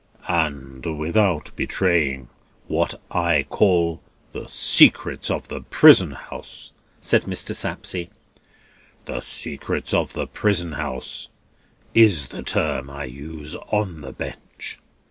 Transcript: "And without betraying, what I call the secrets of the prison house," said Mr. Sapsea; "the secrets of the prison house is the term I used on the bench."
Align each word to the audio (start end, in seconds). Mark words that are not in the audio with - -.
"And 0.27 0.83
without 0.97 1.51
betraying, 1.55 2.27
what 2.65 2.99
I 3.11 3.45
call 3.51 4.01
the 4.31 4.47
secrets 4.49 5.29
of 5.29 5.47
the 5.47 5.61
prison 5.61 6.13
house," 6.13 6.71
said 6.99 7.25
Mr. 7.25 7.55
Sapsea; 7.55 8.07
"the 9.05 9.21
secrets 9.21 9.93
of 9.93 10.13
the 10.13 10.25
prison 10.25 10.71
house 10.71 11.27
is 11.93 12.29
the 12.29 12.41
term 12.41 12.89
I 12.89 13.03
used 13.03 13.55
on 13.71 14.01
the 14.01 14.11
bench." 14.11 14.79